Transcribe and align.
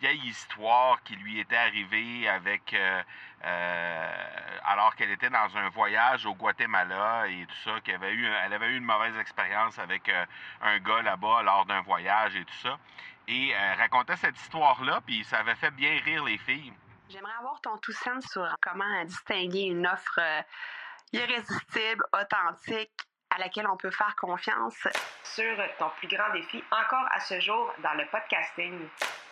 vieille 0.00 0.26
histoire 0.26 1.02
qui 1.02 1.16
lui 1.16 1.40
était 1.40 1.56
arrivée 1.56 2.28
avec 2.28 2.72
euh, 2.74 3.02
euh, 3.44 4.12
alors 4.64 4.94
qu'elle 4.96 5.10
était 5.10 5.30
dans 5.30 5.56
un 5.56 5.68
voyage 5.70 6.26
au 6.26 6.34
Guatemala 6.34 7.26
et 7.28 7.46
tout 7.46 7.56
ça, 7.64 7.80
qu'elle 7.80 7.96
avait 7.96 8.12
eu, 8.12 8.26
elle 8.26 8.52
avait 8.52 8.68
eu 8.68 8.76
une 8.76 8.84
mauvaise 8.84 9.16
expérience 9.18 9.78
avec 9.78 10.08
euh, 10.08 10.24
un 10.62 10.78
gars 10.78 11.02
là-bas 11.02 11.42
lors 11.42 11.66
d'un 11.66 11.82
voyage 11.82 12.36
et 12.36 12.44
tout 12.44 12.58
ça. 12.62 12.78
Et 13.30 13.52
racontait 13.76 14.16
cette 14.16 14.40
histoire-là, 14.40 15.02
puis 15.04 15.22
ça 15.22 15.40
avait 15.40 15.54
fait 15.54 15.70
bien 15.72 16.00
rire 16.02 16.24
les 16.24 16.38
filles. 16.38 16.72
J'aimerais 17.10 17.34
avoir 17.38 17.60
ton 17.60 17.76
tout 17.76 17.92
sens 17.92 18.24
sur 18.24 18.56
comment 18.62 19.04
distinguer 19.04 19.64
une 19.64 19.86
offre 19.86 20.18
irrésistible, 21.12 22.06
authentique, 22.14 22.90
à 23.28 23.38
laquelle 23.38 23.66
on 23.66 23.76
peut 23.76 23.90
faire 23.90 24.16
confiance. 24.16 24.88
Sur 25.22 25.56
ton 25.78 25.90
plus 25.98 26.08
grand 26.08 26.32
défi 26.32 26.64
encore 26.70 27.06
à 27.12 27.20
ce 27.20 27.38
jour 27.40 27.70
dans 27.82 27.92
le 27.94 28.06
podcasting. 28.06 28.88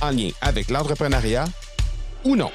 en 0.00 0.10
lien 0.10 0.30
avec 0.40 0.70
l'entrepreneuriat 0.70 1.44
ou 2.24 2.36
non. 2.36 2.50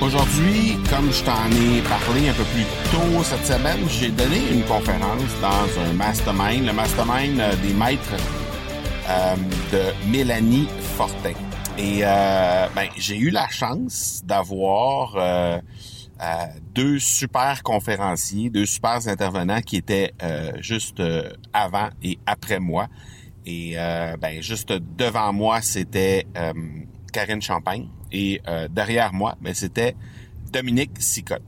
Aujourd'hui, 0.00 0.76
comme 0.88 1.12
je 1.12 1.22
t'en 1.24 1.50
ai 1.50 1.82
parlé 1.82 2.28
un 2.28 2.32
peu 2.32 2.44
plus 2.44 2.64
tôt 2.92 3.22
cette 3.24 3.44
semaine, 3.44 3.80
j'ai 3.88 4.10
donné 4.10 4.38
une 4.52 4.62
conférence 4.62 5.22
dans 5.42 5.82
un 5.82 5.92
mastermind, 5.92 6.64
le 6.64 6.72
mastermind 6.72 7.42
des 7.62 7.74
maîtres 7.74 8.14
euh, 9.08 9.34
de 9.72 10.08
Mélanie 10.10 10.68
Fortin. 10.96 11.34
Et 11.76 12.00
euh, 12.02 12.66
ben, 12.74 12.88
j'ai 12.96 13.16
eu 13.16 13.30
la 13.30 13.48
chance 13.48 14.20
d'avoir 14.24 15.14
euh, 15.16 15.60
deux 16.74 16.98
super 16.98 17.62
conférenciers, 17.62 18.50
deux 18.50 18.66
super 18.66 19.06
intervenants 19.06 19.60
qui 19.60 19.76
étaient 19.76 20.12
juste 20.60 21.02
avant 21.52 21.90
et 22.02 22.18
après 22.26 22.58
moi. 22.58 22.88
Et 23.46 23.76
ben, 24.20 24.42
juste 24.42 24.72
devant 24.72 25.32
moi, 25.32 25.60
c'était 25.60 26.26
Karine 27.12 27.42
Champagne 27.42 27.88
et 28.12 28.40
euh, 28.48 28.68
derrière 28.68 29.12
moi, 29.12 29.36
ben, 29.40 29.54
c'était 29.54 29.96
Dominique 30.52 30.92
Sicotte. 30.98 31.42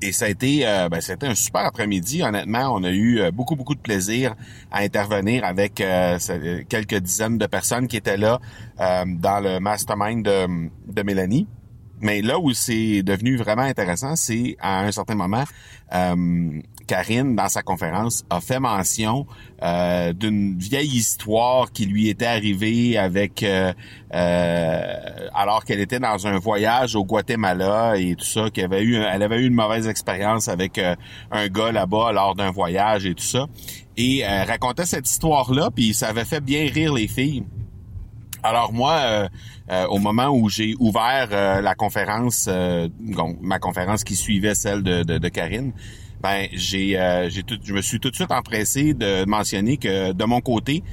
Et 0.00 0.10
ça 0.10 0.24
a 0.24 0.28
été, 0.28 0.66
euh, 0.66 0.88
ben, 0.88 1.00
c'était 1.00 1.26
un 1.26 1.34
super 1.34 1.62
après-midi. 1.62 2.22
Honnêtement, 2.22 2.74
on 2.74 2.82
a 2.82 2.90
eu 2.90 3.20
euh, 3.20 3.30
beaucoup 3.30 3.54
beaucoup 3.54 3.74
de 3.74 3.80
plaisir 3.80 4.34
à 4.70 4.80
intervenir 4.80 5.44
avec 5.44 5.74
quelques 5.74 6.98
dizaines 6.98 7.38
de 7.38 7.46
personnes 7.46 7.86
qui 7.86 7.96
étaient 7.96 8.16
là 8.16 8.40
dans 8.78 9.40
le 9.40 9.58
mastermind 9.60 10.24
de, 10.24 10.68
de 10.92 11.02
Mélanie. 11.02 11.46
Mais 12.02 12.20
là 12.20 12.38
où 12.38 12.52
c'est 12.52 13.02
devenu 13.02 13.36
vraiment 13.36 13.62
intéressant, 13.62 14.16
c'est 14.16 14.56
à 14.60 14.80
un 14.80 14.92
certain 14.92 15.14
moment, 15.14 15.44
Karine, 16.86 17.34
dans 17.36 17.48
sa 17.48 17.62
conférence, 17.62 18.24
a 18.30 18.40
fait 18.40 18.60
mention 18.60 19.26
euh, 19.62 20.12
d'une 20.12 20.58
vieille 20.58 20.96
histoire 20.96 21.72
qui 21.72 21.86
lui 21.86 22.08
était 22.08 22.26
arrivée 22.26 22.98
avec 22.98 23.42
euh, 23.42 23.72
euh, 24.14 25.28
alors 25.34 25.64
qu'elle 25.64 25.80
était 25.80 26.00
dans 26.00 26.26
un 26.26 26.38
voyage 26.38 26.94
au 26.94 27.04
Guatemala 27.04 27.96
et 27.96 28.14
tout 28.14 28.24
ça, 28.24 28.50
qu'elle 28.50 28.66
avait 28.66 28.82
eu, 28.82 28.96
elle 28.96 29.22
avait 29.22 29.40
eu 29.40 29.46
une 29.46 29.54
mauvaise 29.54 29.88
expérience 29.88 30.48
avec 30.48 30.78
un 31.30 31.48
gars 31.48 31.72
là-bas 31.72 32.12
lors 32.12 32.34
d'un 32.34 32.50
voyage 32.50 33.06
et 33.06 33.14
tout 33.14 33.24
ça. 33.24 33.46
Et 33.96 34.18
elle 34.18 34.46
racontait 34.46 34.86
cette 34.86 35.08
histoire-là, 35.08 35.70
puis 35.74 35.94
ça 35.94 36.08
avait 36.08 36.24
fait 36.24 36.40
bien 36.40 36.66
rire 36.72 36.92
les 36.92 37.08
filles. 37.08 37.44
Alors 38.42 38.72
moi, 38.72 39.28
au 39.88 39.98
moment 39.98 40.28
où 40.28 40.48
j'ai 40.48 40.74
ouvert 40.80 41.28
la 41.62 41.74
conférence, 41.74 42.48
ma 43.40 43.58
conférence 43.58 44.04
qui 44.04 44.16
suivait 44.16 44.54
celle 44.54 44.82
de, 44.82 45.02
de, 45.02 45.28
Karine, 45.28 45.72
ben 46.22 46.46
j'ai 46.52 46.98
euh, 46.98 47.28
j'ai 47.28 47.42
tout, 47.42 47.58
je 47.62 47.74
me 47.74 47.82
suis 47.82 47.98
tout 47.98 48.10
de 48.10 48.14
suite 48.14 48.30
empressé 48.30 48.94
de 48.94 49.24
mentionner 49.24 49.76
que 49.76 50.12
de 50.12 50.24
mon 50.24 50.40
côté, 50.40 50.84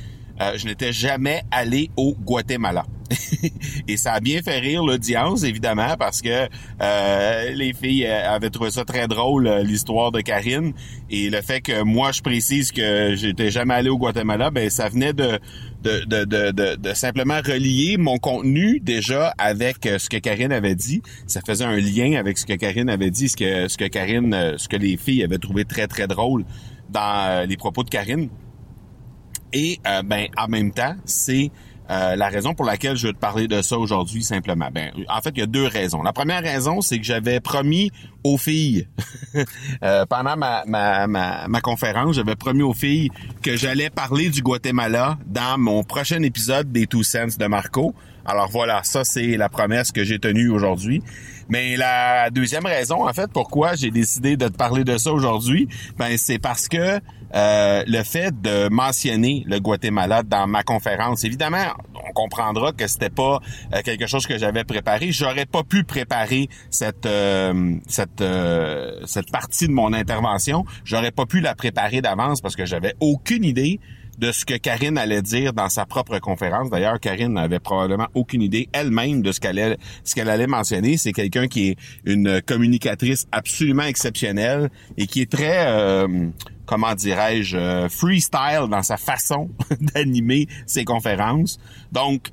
euh, 0.41 0.53
je 0.57 0.65
n'étais 0.65 0.91
jamais 0.91 1.43
allé 1.51 1.91
au 1.95 2.15
Guatemala. 2.15 2.85
et 3.87 3.97
ça 3.97 4.13
a 4.13 4.19
bien 4.19 4.41
fait 4.41 4.59
rire 4.59 4.83
l'audience, 4.83 5.43
évidemment, 5.43 5.95
parce 5.97 6.21
que 6.21 6.47
euh, 6.81 7.51
les 7.51 7.73
filles 7.73 8.05
avaient 8.05 8.49
trouvé 8.49 8.71
ça 8.71 8.85
très 8.85 9.07
drôle, 9.07 9.49
l'histoire 9.63 10.11
de 10.11 10.21
Karine. 10.21 10.73
Et 11.09 11.29
le 11.29 11.41
fait 11.41 11.61
que 11.61 11.81
moi, 11.83 12.11
je 12.11 12.21
précise 12.21 12.71
que 12.71 13.15
j'étais 13.15 13.51
jamais 13.51 13.73
allé 13.73 13.89
au 13.89 13.97
Guatemala, 13.97 14.51
ben 14.51 14.69
ça 14.69 14.89
venait 14.89 15.13
de 15.13 15.39
de, 15.81 16.03
de, 16.05 16.25
de, 16.25 16.75
de, 16.75 16.93
simplement 16.93 17.37
relier 17.37 17.95
mon 17.97 18.17
contenu 18.17 18.81
déjà 18.81 19.33
avec 19.37 19.85
ce 19.85 20.09
que 20.09 20.17
Karine 20.17 20.51
avait 20.51 20.75
dit. 20.75 21.01
Ça 21.25 21.39
faisait 21.39 21.63
un 21.63 21.77
lien 21.77 22.19
avec 22.19 22.37
ce 22.37 22.45
que 22.45 22.53
Karine 22.53 22.89
avait 22.89 23.11
dit, 23.11 23.29
ce 23.29 23.37
que, 23.37 23.69
ce 23.69 23.77
que 23.77 23.85
Karine, 23.85 24.55
ce 24.57 24.67
que 24.67 24.75
les 24.75 24.97
filles 24.97 25.23
avaient 25.23 25.37
trouvé 25.37 25.63
très, 25.63 25.87
très 25.87 26.05
drôle 26.05 26.43
dans 26.89 27.47
les 27.47 27.55
propos 27.55 27.83
de 27.83 27.89
Karine. 27.89 28.27
Et 29.53 29.79
euh, 29.87 30.03
ben 30.03 30.27
en 30.37 30.47
même 30.47 30.71
temps, 30.71 30.95
c'est 31.05 31.51
euh, 31.89 32.15
la 32.15 32.29
raison 32.29 32.53
pour 32.53 32.65
laquelle 32.65 32.95
je 32.95 33.07
veux 33.07 33.13
te 33.13 33.19
parler 33.19 33.47
de 33.47 33.61
ça 33.61 33.77
aujourd'hui 33.77 34.23
simplement. 34.23 34.69
Ben, 34.71 34.91
en 35.09 35.21
fait, 35.21 35.31
il 35.31 35.39
y 35.39 35.43
a 35.43 35.47
deux 35.47 35.65
raisons. 35.65 36.03
La 36.03 36.13
première 36.13 36.43
raison, 36.43 36.81
c'est 36.81 36.99
que 36.99 37.05
j'avais 37.05 37.39
promis 37.39 37.91
aux 38.23 38.37
filles 38.37 38.87
euh, 39.83 40.05
pendant 40.05 40.37
ma, 40.37 40.63
ma, 40.65 41.07
ma, 41.07 41.47
ma 41.47 41.61
conférence, 41.61 42.15
j'avais 42.15 42.35
promis 42.35 42.61
aux 42.61 42.73
filles 42.73 43.09
que 43.41 43.55
j'allais 43.55 43.89
parler 43.89 44.29
du 44.29 44.41
Guatemala 44.41 45.17
dans 45.25 45.57
mon 45.57 45.83
prochain 45.83 46.21
épisode 46.21 46.71
des 46.71 46.85
Two 46.85 47.03
Cents 47.03 47.37
de 47.39 47.45
Marco. 47.45 47.95
Alors 48.25 48.49
voilà, 48.49 48.81
ça 48.83 49.03
c'est 49.03 49.37
la 49.37 49.49
promesse 49.49 49.91
que 49.91 50.03
j'ai 50.03 50.19
tenue 50.19 50.49
aujourd'hui. 50.49 51.01
Mais 51.47 51.77
la 51.77 52.29
deuxième 52.29 52.67
raison, 52.67 53.07
en 53.07 53.13
fait, 53.13 53.31
pourquoi 53.33 53.73
j'ai 53.73 53.89
décidé 53.89 54.37
de 54.37 54.47
te 54.47 54.55
parler 54.55 54.83
de 54.83 54.97
ça 54.99 55.11
aujourd'hui, 55.11 55.67
ben 55.97 56.15
c'est 56.15 56.37
parce 56.37 56.67
que 56.67 56.99
euh, 57.35 57.83
le 57.87 58.03
fait 58.03 58.39
de 58.41 58.69
mentionner 58.69 59.43
le 59.47 59.59
Guatemala 59.59 60.23
dans 60.23 60.47
ma 60.47 60.63
conférence, 60.63 61.23
évidemment, 61.23 61.65
on 62.07 62.11
comprendra 62.13 62.71
que 62.71 62.87
c'était 62.87 63.09
pas 63.09 63.39
euh, 63.73 63.81
quelque 63.83 64.07
chose 64.07 64.25
que 64.25 64.37
j'avais 64.37 64.63
préparé. 64.63 65.11
J'aurais 65.11 65.45
pas 65.45 65.63
pu 65.63 65.83
préparer 65.83 66.49
cette 66.69 67.05
euh, 67.05 67.75
cette 67.87 68.23
cette 69.05 69.31
partie 69.31 69.67
de 69.67 69.73
mon 69.73 69.93
intervention. 69.93 70.65
J'aurais 70.83 71.11
pas 71.11 71.25
pu 71.25 71.39
la 71.39 71.55
préparer 71.55 72.01
d'avance 72.01 72.41
parce 72.41 72.55
que 72.55 72.65
j'avais 72.65 72.95
aucune 72.99 73.43
idée 73.43 73.79
de 74.19 74.31
ce 74.31 74.43
que 74.43 74.55
Karine 74.55 74.97
allait 74.97 75.21
dire 75.21 75.53
dans 75.53 75.69
sa 75.69 75.85
propre 75.85 76.19
conférence. 76.19 76.69
D'ailleurs, 76.69 76.99
Karine 76.99 77.33
n'avait 77.33 77.59
probablement 77.59 78.07
aucune 78.13 78.41
idée 78.41 78.67
elle-même 78.73 79.21
de 79.21 79.31
ce 79.31 79.39
qu'elle 79.39 79.59
allait, 79.59 79.77
ce 80.03 80.13
qu'elle 80.13 80.29
allait 80.29 80.47
mentionner. 80.47 80.97
C'est 80.97 81.13
quelqu'un 81.13 81.47
qui 81.47 81.69
est 81.69 81.77
une 82.05 82.41
communicatrice 82.41 83.27
absolument 83.31 83.83
exceptionnelle 83.83 84.69
et 84.97 85.07
qui 85.07 85.21
est 85.21 85.31
très, 85.31 85.67
euh, 85.67 86.27
comment 86.65 86.93
dirais-je, 86.95 87.57
euh, 87.57 87.89
freestyle 87.89 88.67
dans 88.69 88.83
sa 88.83 88.97
façon 88.97 89.49
d'animer 89.79 90.47
ses 90.65 90.83
conférences. 90.83 91.57
Donc, 91.93 92.31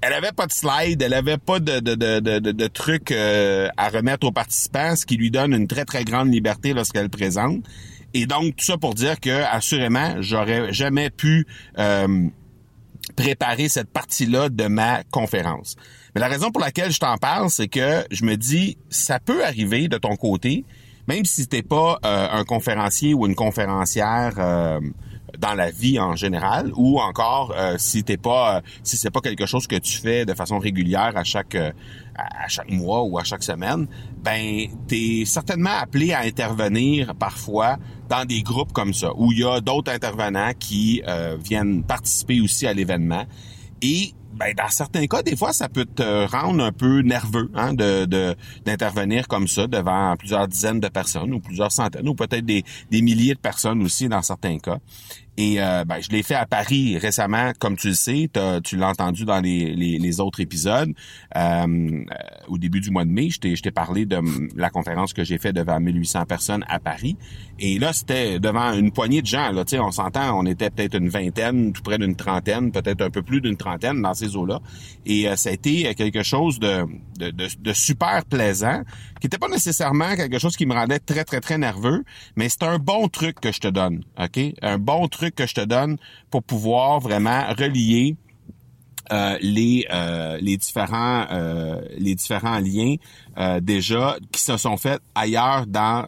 elle 0.00 0.12
avait 0.12 0.32
pas 0.32 0.46
de 0.46 0.52
slide, 0.52 1.00
elle 1.00 1.14
avait 1.14 1.38
pas 1.38 1.60
de, 1.60 1.78
de, 1.80 1.94
de, 1.94 2.20
de, 2.20 2.52
de 2.52 2.66
trucs 2.66 3.12
euh, 3.12 3.68
à 3.76 3.88
remettre 3.88 4.26
aux 4.26 4.32
participants, 4.32 4.96
ce 4.96 5.06
qui 5.06 5.16
lui 5.16 5.30
donne 5.30 5.54
une 5.54 5.68
très, 5.68 5.84
très 5.84 6.04
grande 6.04 6.32
liberté 6.32 6.74
lorsqu'elle 6.74 7.08
présente. 7.08 7.64
Et 8.14 8.26
donc, 8.26 8.56
tout 8.56 8.64
ça 8.64 8.78
pour 8.78 8.94
dire 8.94 9.18
que, 9.18 9.42
assurément, 9.44 10.16
j'aurais 10.20 10.72
jamais 10.72 11.10
pu 11.10 11.46
euh, 11.78 12.28
préparer 13.16 13.68
cette 13.68 13.90
partie-là 13.90 14.48
de 14.48 14.66
ma 14.66 15.02
conférence. 15.10 15.76
Mais 16.14 16.20
la 16.20 16.28
raison 16.28 16.52
pour 16.52 16.62
laquelle 16.62 16.92
je 16.92 17.00
t'en 17.00 17.16
parle, 17.16 17.50
c'est 17.50 17.66
que 17.66 18.04
je 18.12 18.24
me 18.24 18.36
dis, 18.36 18.78
ça 18.88 19.18
peut 19.18 19.44
arriver 19.44 19.88
de 19.88 19.98
ton 19.98 20.14
côté, 20.14 20.64
même 21.08 21.24
si 21.24 21.48
t'es 21.48 21.62
pas 21.62 21.98
euh, 22.04 22.28
un 22.30 22.44
conférencier 22.44 23.14
ou 23.14 23.26
une 23.26 23.34
conférencière 23.34 24.34
euh, 24.38 24.80
dans 25.38 25.54
la 25.54 25.70
vie 25.70 25.98
en 25.98 26.16
général, 26.16 26.72
ou 26.76 27.00
encore 27.00 27.54
euh, 27.56 27.76
si 27.78 28.04
t'es 28.04 28.16
pas, 28.16 28.62
si 28.82 28.96
c'est 28.96 29.10
pas 29.10 29.20
quelque 29.20 29.46
chose 29.46 29.66
que 29.66 29.76
tu 29.76 29.98
fais 29.98 30.24
de 30.24 30.34
façon 30.34 30.58
régulière 30.58 31.12
à 31.16 31.24
chaque 31.24 31.56
à 32.16 32.46
chaque 32.46 32.70
mois 32.70 33.02
ou 33.02 33.18
à 33.18 33.24
chaque 33.24 33.42
semaine, 33.42 33.88
ben 34.22 34.66
t'es 34.86 35.24
certainement 35.26 35.76
appelé 35.80 36.12
à 36.12 36.20
intervenir 36.20 37.14
parfois 37.16 37.76
dans 38.08 38.24
des 38.24 38.42
groupes 38.42 38.72
comme 38.72 38.94
ça, 38.94 39.10
où 39.16 39.32
il 39.32 39.40
y 39.40 39.44
a 39.44 39.60
d'autres 39.60 39.92
intervenants 39.92 40.52
qui 40.58 41.02
viennent 41.42 41.82
participer 41.82 42.40
aussi 42.40 42.66
à 42.68 42.72
l'événement. 42.72 43.24
Et 43.82 44.14
ben, 44.34 44.52
dans 44.56 44.68
certains 44.68 45.06
cas, 45.06 45.22
des 45.22 45.36
fois, 45.36 45.52
ça 45.52 45.68
peut 45.68 45.84
te 45.84 46.26
rendre 46.26 46.64
un 46.64 46.72
peu 46.72 47.02
nerveux 47.02 47.50
hein, 47.54 47.72
de, 47.72 48.34
d'intervenir 48.64 49.28
comme 49.28 49.46
ça 49.46 49.66
devant 49.66 50.16
plusieurs 50.16 50.48
dizaines 50.48 50.80
de 50.80 50.88
personnes 50.88 51.32
ou 51.32 51.40
plusieurs 51.40 51.70
centaines 51.70 52.08
ou 52.08 52.14
peut-être 52.14 52.44
des, 52.44 52.64
des 52.90 53.00
milliers 53.00 53.34
de 53.34 53.38
personnes 53.38 53.82
aussi 53.82 54.08
dans 54.08 54.22
certains 54.22 54.58
cas. 54.58 54.78
Et 55.36 55.60
euh, 55.60 55.84
ben, 55.84 56.00
je 56.00 56.10
l'ai 56.10 56.22
fait 56.22 56.34
à 56.34 56.46
Paris 56.46 56.96
récemment, 56.96 57.52
comme 57.58 57.76
tu 57.76 57.88
le 57.88 57.94
sais, 57.94 58.30
tu 58.62 58.76
l'as 58.76 58.88
entendu 58.88 59.24
dans 59.24 59.40
les, 59.40 59.74
les, 59.74 60.20
autres 60.20 60.40
épisodes. 60.40 60.92
Euh, 61.36 61.40
euh, 61.40 62.04
au 62.46 62.56
début 62.56 62.80
du 62.80 62.90
mois 62.90 63.04
de 63.04 63.10
mai, 63.10 63.30
je 63.30 63.40
t'ai 63.40 63.70
parlé 63.72 64.06
de 64.06 64.20
la 64.54 64.70
conférence 64.70 65.12
que 65.12 65.24
j'ai 65.24 65.38
faite 65.38 65.56
devant 65.56 65.80
1800 65.80 66.24
personnes 66.26 66.64
à 66.68 66.78
Paris. 66.78 67.16
Et 67.58 67.78
là, 67.78 67.92
c'était 67.92 68.38
devant 68.38 68.72
une 68.72 68.92
poignée 68.92 69.22
de 69.22 69.26
gens. 69.26 69.50
Là, 69.50 69.64
on 69.80 69.90
s'entend, 69.90 70.38
on 70.38 70.46
était 70.46 70.70
peut-être 70.70 70.96
une 70.96 71.08
vingtaine, 71.08 71.72
tout 71.72 71.82
près 71.82 71.98
d'une 71.98 72.14
trentaine, 72.14 72.70
peut-être 72.70 73.02
un 73.02 73.10
peu 73.10 73.22
plus 73.22 73.40
d'une 73.40 73.56
trentaine 73.56 74.02
dans 74.02 74.14
ces 74.14 74.36
eaux-là. 74.36 74.60
Et 75.04 75.26
ça 75.36 75.50
a 75.50 75.52
été 75.52 75.94
quelque 75.94 76.22
chose 76.22 76.60
de, 76.60 76.86
de, 77.18 77.30
de, 77.30 77.72
super 77.72 78.24
plaisant, 78.24 78.82
qui 79.20 79.26
n'était 79.26 79.38
pas 79.38 79.48
nécessairement 79.48 80.14
quelque 80.16 80.38
chose 80.38 80.56
qui 80.56 80.66
me 80.66 80.74
rendait 80.74 80.98
très, 80.98 81.24
très, 81.24 81.40
très 81.40 81.58
nerveux, 81.58 82.04
mais 82.36 82.48
c'est 82.48 82.62
un 82.62 82.78
bon 82.78 83.08
truc 83.08 83.40
que 83.40 83.52
je 83.52 83.60
te 83.60 83.68
donne. 83.68 84.04
OK? 84.18 84.38
Un 84.62 84.78
bon 84.78 85.08
truc 85.08 85.23
que 85.30 85.46
je 85.46 85.54
te 85.54 85.60
donne 85.60 85.96
pour 86.30 86.42
pouvoir 86.42 87.00
vraiment 87.00 87.44
relier 87.58 88.16
euh, 89.12 89.36
les 89.42 89.86
euh, 89.92 90.38
les 90.40 90.56
différents 90.56 91.26
euh, 91.30 91.78
les 91.98 92.14
différents 92.14 92.58
liens 92.58 92.96
déjà 93.60 94.16
qui 94.32 94.40
se 94.40 94.56
sont 94.56 94.78
faits 94.78 95.00
ailleurs 95.14 95.66
dans 95.66 96.06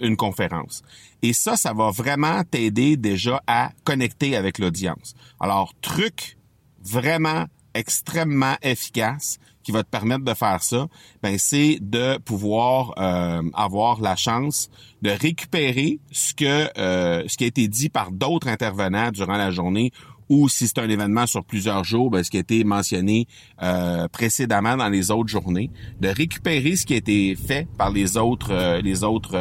une 0.00 0.16
conférence. 0.16 0.82
Et 1.20 1.32
ça, 1.32 1.56
ça 1.56 1.72
va 1.72 1.90
vraiment 1.90 2.44
t'aider 2.44 2.96
déjà 2.96 3.42
à 3.46 3.70
connecter 3.84 4.36
avec 4.36 4.58
l'audience. 4.58 5.14
Alors, 5.40 5.74
truc 5.82 6.38
vraiment 6.80 7.46
extrêmement 7.74 8.56
efficace 8.62 9.38
qui 9.62 9.72
va 9.72 9.82
te 9.82 9.88
permettre 9.88 10.24
de 10.24 10.34
faire 10.34 10.62
ça, 10.62 10.88
ben 11.22 11.36
c'est 11.38 11.78
de 11.80 12.18
pouvoir 12.18 12.94
euh, 12.98 13.42
avoir 13.54 14.00
la 14.00 14.16
chance 14.16 14.70
de 15.02 15.10
récupérer 15.10 16.00
ce 16.10 16.34
que 16.34 16.68
euh, 16.78 17.24
ce 17.26 17.36
qui 17.36 17.44
a 17.44 17.46
été 17.46 17.68
dit 17.68 17.88
par 17.88 18.10
d'autres 18.10 18.48
intervenants 18.48 19.10
durant 19.10 19.36
la 19.36 19.50
journée 19.50 19.92
ou 20.28 20.48
si 20.48 20.68
c'est 20.68 20.78
un 20.78 20.88
événement 20.88 21.26
sur 21.26 21.42
plusieurs 21.42 21.84
jours, 21.84 22.10
ben, 22.10 22.22
ce 22.22 22.30
qui 22.30 22.36
a 22.36 22.40
été 22.40 22.62
mentionné 22.62 23.26
euh, 23.62 24.08
précédemment 24.08 24.76
dans 24.76 24.90
les 24.90 25.10
autres 25.10 25.30
journées, 25.30 25.70
de 26.00 26.08
récupérer 26.08 26.76
ce 26.76 26.84
qui 26.84 26.92
a 26.92 26.98
été 26.98 27.34
fait 27.34 27.66
par 27.78 27.90
les 27.90 28.18
autres 28.18 28.80
les 28.80 29.04
autres 29.04 29.36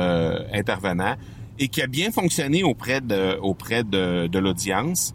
intervenants 0.53 1.15
et 1.59 1.67
qui 1.67 1.81
a 1.81 1.87
bien 1.87 2.11
fonctionné 2.11 2.63
auprès 2.63 3.01
de 3.01 3.37
auprès 3.41 3.83
de, 3.83 4.27
de 4.27 4.39
l'audience 4.39 5.13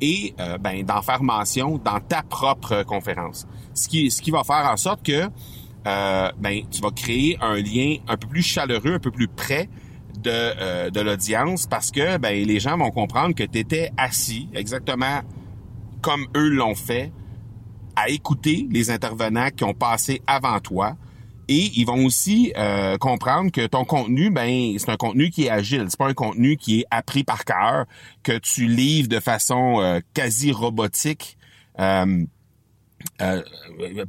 et 0.00 0.34
euh, 0.40 0.58
ben, 0.58 0.84
d'en 0.84 1.02
faire 1.02 1.22
mention 1.22 1.78
dans 1.78 2.00
ta 2.00 2.22
propre 2.22 2.82
conférence. 2.82 3.46
Ce 3.74 3.88
qui, 3.88 4.10
ce 4.10 4.22
qui 4.22 4.30
va 4.30 4.44
faire 4.44 4.68
en 4.70 4.76
sorte 4.76 5.04
que 5.04 5.28
euh, 5.86 6.32
ben, 6.38 6.62
tu 6.70 6.80
vas 6.80 6.90
créer 6.90 7.36
un 7.40 7.56
lien 7.56 7.96
un 8.08 8.16
peu 8.16 8.26
plus 8.26 8.42
chaleureux, 8.42 8.94
un 8.94 8.98
peu 8.98 9.10
plus 9.10 9.28
près 9.28 9.68
de, 10.22 10.30
euh, 10.30 10.90
de 10.90 11.00
l'audience 11.00 11.66
parce 11.66 11.90
que 11.90 12.16
ben, 12.18 12.46
les 12.46 12.60
gens 12.60 12.78
vont 12.78 12.90
comprendre 12.90 13.34
que 13.34 13.42
tu 13.42 13.58
étais 13.58 13.90
assis 13.96 14.48
exactement 14.54 15.20
comme 16.00 16.26
eux 16.36 16.48
l'ont 16.48 16.74
fait 16.74 17.12
à 17.96 18.08
écouter 18.08 18.66
les 18.70 18.90
intervenants 18.90 19.50
qui 19.50 19.64
ont 19.64 19.74
passé 19.74 20.22
avant 20.26 20.60
toi 20.60 20.96
et 21.48 21.70
ils 21.76 21.84
vont 21.84 22.04
aussi 22.04 22.52
euh, 22.56 22.96
comprendre 22.96 23.50
que 23.50 23.66
ton 23.66 23.84
contenu, 23.84 24.30
ben, 24.30 24.76
c'est 24.78 24.90
un 24.90 24.96
contenu 24.96 25.30
qui 25.30 25.44
est 25.44 25.50
agile. 25.50 25.86
C'est 25.88 25.98
pas 25.98 26.08
un 26.08 26.14
contenu 26.14 26.56
qui 26.56 26.80
est 26.80 26.84
appris 26.90 27.24
par 27.24 27.44
cœur, 27.44 27.84
que 28.22 28.38
tu 28.38 28.66
livres 28.66 29.08
de 29.08 29.20
façon 29.20 29.80
euh, 29.80 30.00
quasi 30.14 30.52
robotique. 30.52 31.36
Euh, 31.80 32.24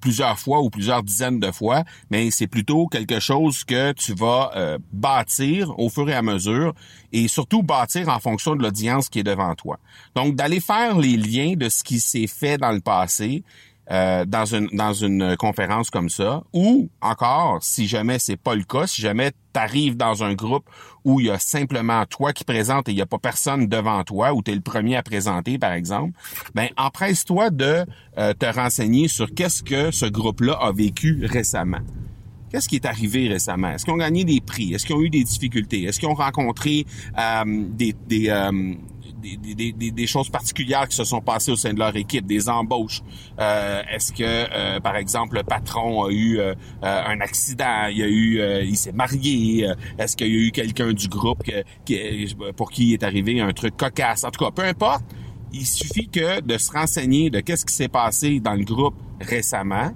plusieurs 0.02 0.40
fois 0.40 0.62
ou 0.62 0.70
plusieurs 0.70 1.04
dizaines 1.04 1.40
de 1.40 1.52
fois, 1.52 1.84
mais 2.10 2.32
c'est 2.32 2.48
plutôt 2.48 2.88
quelque 2.88 3.20
chose 3.20 3.64
que 3.64 3.92
tu 3.94 4.14
vas 4.14 4.78
bâtir 4.92 5.78
au 5.80 5.90
fur 5.90 6.10
et 6.10 6.14
à 6.14 6.22
mesure 6.22 6.74
et 7.12 7.28
surtout 7.28 7.64
bâtir 7.64 8.10
en 8.10 8.20
fonction 8.20 8.56
de 8.56 8.64
l'audience 8.64 9.10
qui 9.10 9.20
est 9.20 9.24
devant 9.24 9.56
toi. 9.56 9.80
Donc 10.16 10.36
d'aller 10.36 10.60
faire 10.60 10.98
les 10.98 11.18
liens 11.18 11.54
de 11.56 11.70
ce 11.70 11.84
qui 11.84 12.00
s'est 12.00 12.28
fait 12.28 12.58
dans 12.58 12.72
le 12.72 12.82
passé, 12.82 13.44
euh, 13.92 14.26
dans 14.26 14.46
une 14.46 14.68
dans 14.74 14.94
une 14.94 15.36
conférence 15.38 15.90
comme 15.90 16.10
ça 16.10 16.44
ou 16.54 16.90
encore 17.02 17.60
si 17.62 17.88
jamais 17.88 18.18
c'est 18.18 18.36
pas 18.38 18.56
le 18.56 18.64
cas 18.64 18.88
si 18.88 19.02
jamais 19.02 19.32
tu 19.32 19.60
arrives 19.60 19.96
dans 19.96 20.24
un 20.24 20.34
groupe 20.34 20.66
où 21.04 21.20
il 21.20 21.28
y 21.28 21.30
a 21.30 21.38
simplement 21.38 22.04
toi 22.08 22.34
qui 22.34 22.44
présente 22.44 22.90
et 22.90 22.94
il 22.94 22.98
y 22.98 23.02
a 23.02 23.06
pas 23.06 23.20
personne 23.20 23.68
devant 23.68 24.04
toi 24.04 24.34
ou 24.34 24.42
tu 24.42 24.52
es 24.52 24.56
le 24.56 24.62
premier 24.62 24.96
à 24.96 25.04
présenter 25.04 25.60
par 25.60 25.74
exemple 25.74 26.14
ben 26.56 26.70
empresse-toi 26.78 27.52
de 27.52 27.86
euh, 28.18 28.34
te 28.34 28.46
renseigner 28.48 29.08
sur 29.08 29.32
qu'est-ce 29.34 29.62
que 29.62 29.92
ce 29.92 30.06
groupe-là 30.06 30.54
a 30.54 30.72
vécu 30.72 31.24
récemment 31.26 31.82
Qu'est-ce 32.52 32.70
qui 32.70 32.76
est 32.76 32.86
arrivé 32.86 33.28
récemment? 33.28 33.72
Est-ce 33.72 33.84
qu'ils 33.84 33.94
ont 33.94 33.98
gagné 33.98 34.24
des 34.24 34.40
prix? 34.40 34.74
Est-ce 34.74 34.86
qu'ils 34.86 34.96
ont 34.96 35.02
eu 35.02 35.10
des 35.10 35.26
difficultés? 35.26 35.84
Est-ce 35.84 36.00
qu'ils 36.00 36.08
ont 36.08 36.14
rencontré 36.14 36.86
euh, 37.20 37.44
des, 37.46 37.94
des, 38.08 38.30
des, 39.38 39.72
des, 39.74 39.92
des, 39.92 40.08
choses 40.08 40.30
particulières 40.30 40.88
qui 40.88 40.96
se 40.96 41.04
sont 41.04 41.22
passées 41.22 41.52
au 41.52 41.56
sein 41.56 41.74
de 41.74 41.80
leur 41.80 41.96
équipe, 41.96 42.26
des 42.26 42.50
embauches. 42.50 43.02
Euh, 43.40 43.82
Est-ce 43.92 44.14
que, 44.14 44.24
euh, 44.24 44.80
par 44.80 44.96
exemple, 44.96 45.38
le 45.38 45.44
patron 45.44 46.06
a 46.06 46.12
eu 46.12 46.40
euh, 46.40 46.54
euh, 46.84 47.04
un 47.08 47.20
accident, 47.22 47.88
il 47.92 48.04
a 48.04 48.08
eu, 48.08 48.66
il 48.66 48.78
s'est 48.78 48.92
marié. 48.92 49.68
Est-ce 49.98 50.16
qu'il 50.16 50.28
y 50.28 50.38
a 50.38 50.48
eu 50.48 50.52
quelqu'un 50.52 50.94
du 50.94 51.08
groupe 51.08 51.44
qui, 51.86 52.36
pour 52.56 52.72
qui 52.72 52.94
est 52.94 53.04
arrivé 53.04 53.40
un 53.40 53.52
truc 53.52 53.76
cocasse? 53.78 54.24
En 54.24 54.32
tout 54.32 54.44
cas, 54.44 54.52
peu 54.52 54.64
importe. 54.64 55.04
Il 55.54 55.66
suffit 55.66 56.10
que 56.10 56.42
de 56.42 56.58
se 56.58 56.70
renseigner 56.70 57.30
de 57.30 57.40
qu'est-ce 57.40 57.66
qui 57.66 57.74
s'est 57.74 57.88
passé 57.88 58.42
dans 58.42 58.56
le 58.56 58.66
groupe 58.66 58.96
récemment. 59.22 59.92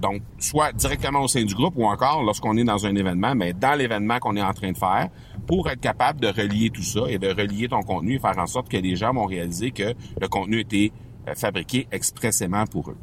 Donc, 0.00 0.22
soit 0.38 0.72
directement 0.72 1.22
au 1.22 1.28
sein 1.28 1.44
du 1.44 1.54
groupe 1.54 1.74
ou 1.76 1.84
encore 1.84 2.22
lorsqu'on 2.22 2.56
est 2.56 2.64
dans 2.64 2.86
un 2.86 2.94
événement, 2.94 3.34
mais 3.34 3.52
dans 3.52 3.78
l'événement 3.78 4.18
qu'on 4.18 4.36
est 4.36 4.42
en 4.42 4.52
train 4.52 4.72
de 4.72 4.76
faire, 4.76 5.08
pour 5.46 5.68
être 5.68 5.80
capable 5.80 6.20
de 6.20 6.28
relier 6.28 6.70
tout 6.70 6.82
ça 6.82 7.00
et 7.08 7.18
de 7.18 7.28
relier 7.28 7.68
ton 7.68 7.82
contenu 7.82 8.14
et 8.14 8.18
faire 8.18 8.38
en 8.38 8.46
sorte 8.46 8.68
que 8.68 8.76
les 8.76 8.96
gens 8.96 9.12
vont 9.12 9.26
réaliser 9.26 9.70
que 9.70 9.94
le 10.20 10.28
contenu 10.28 10.60
été 10.60 10.92
euh, 11.28 11.34
fabriqué 11.34 11.86
expressément 11.92 12.64
pour 12.66 12.90
eux. 12.90 12.96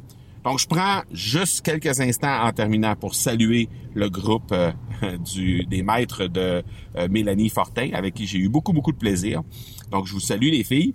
Donc, 0.44 0.58
je 0.58 0.66
prends 0.66 1.02
juste 1.12 1.62
quelques 1.62 2.00
instants 2.00 2.42
en 2.42 2.52
terminant 2.52 2.96
pour 2.96 3.14
saluer 3.14 3.68
le 3.94 4.08
groupe 4.08 4.52
euh, 4.52 4.72
des 5.68 5.82
maîtres 5.82 6.26
de 6.26 6.62
euh, 6.96 7.08
Mélanie 7.10 7.48
Fortin, 7.48 7.90
avec 7.92 8.14
qui 8.14 8.26
j'ai 8.26 8.38
eu 8.38 8.48
beaucoup, 8.48 8.72
beaucoup 8.72 8.92
de 8.92 8.96
plaisir. 8.96 9.42
Donc, 9.90 10.06
je 10.06 10.12
vous 10.12 10.20
salue 10.20 10.50
les 10.50 10.64
filles. 10.64 10.94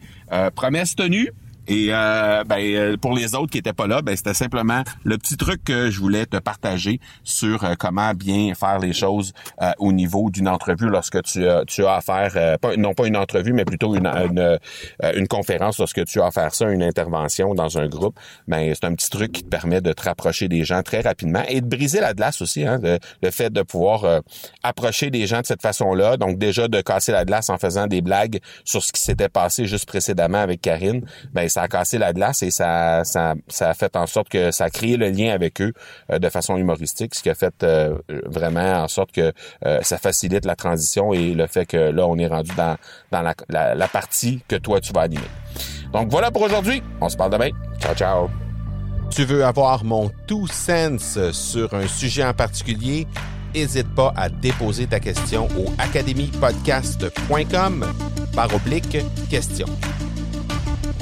promesse 0.56 0.96
tenue, 0.96 1.30
et 1.68 1.88
euh, 1.92 2.44
ben, 2.44 2.60
euh, 2.60 2.98
pour 2.98 3.14
les 3.14 3.36
autres 3.36 3.52
qui 3.52 3.58
étaient 3.58 3.74
pas 3.74 3.88
là, 3.88 4.02
ben, 4.02 4.16
c'était 4.16 4.34
simplement 4.34 4.84
le 5.04 5.18
petit 5.18 5.38
truc 5.38 5.64
que 5.64 5.90
je 5.90 6.00
voulais 6.00 6.26
te 6.26 6.38
partager 6.38 7.00
sur 7.24 7.64
euh, 7.64 7.76
comment 7.80 8.14
bien 8.14 8.54
faire 8.54 8.80
les 8.80 8.94
choses 8.94 9.34
au 9.78 9.94
niveau 9.94 10.30
d'une 10.30 10.48
entrevue 10.48 10.90
lorsque 10.90 11.22
tu, 11.24 11.46
tu 11.68 11.86
as 11.86 11.96
à 11.96 12.02
faire, 12.02 12.60
pas, 12.60 12.76
non 12.76 12.94
pas 12.94 13.08
une 13.08 13.16
entrevue, 13.16 13.54
mais 13.54 13.66
plutôt 13.66 13.96
une, 13.96 14.08
une, 14.08 14.60
une, 15.16 15.28
conférence 15.28 15.78
lorsque 15.80 16.04
tu 16.06 16.22
as 16.22 16.26
à 16.26 16.32
faire 16.32 16.54
ça, 16.54 16.70
une 16.70 16.84
intervention 16.84 17.56
dans 17.56 17.78
un 17.78 17.88
groupe. 17.88 18.20
Ben, 18.48 18.74
c'est 18.74 18.86
un 18.86 18.94
petit 18.94 19.10
truc 19.10 19.32
qui 19.32 19.44
te 19.44 19.50
permet 19.50 19.82
de 19.82 19.94
te 19.94 20.04
rapprocher 20.04 20.48
des 20.48 20.64
gens 20.64 20.82
très 20.84 21.02
rapidement 21.02 21.44
et 21.48 21.62
de 21.62 21.68
briser 21.68 22.02
la 22.02 22.14
glace 22.14 22.42
aussi. 22.42 22.66
Hein, 22.66 22.80
le, 22.82 23.32
fait 23.32 23.52
de 23.52 23.62
pouvoir 23.62 24.22
approcher 24.64 25.10
des 25.10 25.28
gens 25.28 25.42
de 25.42 25.46
cette 25.46 25.62
façon-là. 25.62 26.18
Donc 26.18 26.38
déjà 26.38 26.68
de 26.68 26.82
casser 26.82 27.12
la 27.12 27.26
glace 27.26 27.50
en 27.50 27.58
faisant 27.58 27.88
des 27.88 28.02
blagues 28.02 28.40
sur 28.66 28.84
ce 28.84 28.92
qui 28.92 29.02
s'était 29.02 29.30
passé 29.30 29.66
juste 29.66 29.86
précédemment 29.86 30.40
avec 30.40 30.62
Karine. 30.62 31.06
Ben, 31.34 31.50
ça 31.54 31.62
a 31.62 31.68
cassé 31.68 32.00
la 32.00 32.14
glace 32.14 32.42
et 32.42 32.50
ça, 32.50 33.04
ça, 33.04 33.36
ça 33.48 33.70
a 33.70 33.76
fait 33.76 33.96
en 33.96 34.08
sorte 34.08 34.30
que 34.30 34.50
ça 34.52 34.64
a 34.66 34.72
créé 34.72 34.98
le 34.98 35.10
lien 35.10 35.32
avec 35.32 35.62
eux 35.62 35.72
euh, 36.12 36.18
de 36.18 36.28
façon 36.30 36.58
humoristique, 36.58 37.14
ce 37.14 37.22
qui 37.22 37.30
a 37.30 37.36
fait 37.36 37.54
euh, 37.64 37.96
vraiment 38.26 38.82
en 38.84 38.88
sorte 38.88 39.12
que 39.12 39.32
euh, 39.66 39.80
ça 39.84 40.00
facilite 40.00 40.46
la 40.46 40.56
transition 40.56 41.14
et 41.14 41.36
le 41.36 41.46
fait 41.46 41.68
que 41.68 41.78
là, 41.78 42.08
on 42.08 42.18
est 42.18 42.26
rendu 42.26 42.50
dans, 42.58 42.76
dans 43.12 43.22
la, 43.22 43.36
la, 43.76 43.88
partie 43.88 44.42
que 44.48 44.56
toi, 44.56 44.82
tu 44.82 44.92
vas 44.94 45.02
animer. 45.02 45.22
Donc 45.92 46.10
voilà 46.10 46.32
pour 46.32 46.42
aujourd'hui. 46.42 46.82
On 47.02 47.10
se 47.10 47.18
parle 47.18 47.30
demain. 47.32 47.50
Ciao, 47.80 47.94
ciao. 47.94 48.32
Tu 49.12 49.26
veux 49.26 49.46
avoir 49.46 49.84
mon 49.84 50.10
tout 50.28 50.48
sens 50.48 51.20
sur 51.32 51.72
un 51.76 51.88
sujet 51.88 52.24
en 52.24 52.34
particulier? 52.34 53.06
N'hésite 53.54 53.94
pas 53.94 54.12
à 54.16 54.30
déposer 54.30 54.88
ta 54.88 55.00
question 55.00 55.48
au 55.56 55.72
academypodcast.com 55.78 57.86
par 58.36 58.52
oblique 58.56 58.98
question. 59.30 59.68